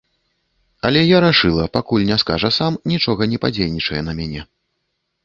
[0.87, 4.41] Але я рашыла, пакуль не скажа сам, нічога не падзейнічае на мяне.